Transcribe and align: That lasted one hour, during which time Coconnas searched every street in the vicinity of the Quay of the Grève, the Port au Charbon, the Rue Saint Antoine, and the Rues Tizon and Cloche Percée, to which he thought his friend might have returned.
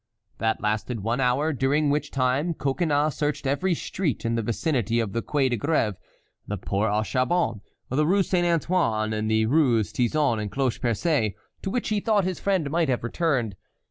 That 0.39 0.59
lasted 0.61 1.01
one 1.03 1.19
hour, 1.19 1.53
during 1.53 1.91
which 1.91 2.09
time 2.09 2.55
Coconnas 2.55 3.13
searched 3.15 3.45
every 3.45 3.75
street 3.75 4.25
in 4.25 4.33
the 4.33 4.41
vicinity 4.41 4.99
of 4.99 5.13
the 5.13 5.21
Quay 5.21 5.45
of 5.45 5.51
the 5.51 5.57
Grève, 5.59 5.95
the 6.47 6.57
Port 6.57 6.89
au 6.89 7.03
Charbon, 7.03 7.61
the 7.87 8.07
Rue 8.07 8.23
Saint 8.23 8.47
Antoine, 8.47 9.13
and 9.13 9.29
the 9.29 9.45
Rues 9.45 9.93
Tizon 9.93 10.39
and 10.39 10.51
Cloche 10.51 10.79
Percée, 10.79 11.35
to 11.61 11.69
which 11.69 11.89
he 11.89 11.99
thought 11.99 12.23
his 12.23 12.39
friend 12.39 12.71
might 12.71 12.89
have 12.89 13.03
returned. 13.03 13.55